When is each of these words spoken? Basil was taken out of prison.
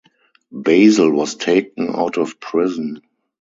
Basil 0.51 1.11
was 1.11 1.35
taken 1.35 1.89
out 1.93 2.17
of 2.17 2.39
prison. 2.39 3.03